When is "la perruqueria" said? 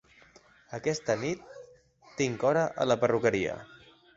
2.93-3.61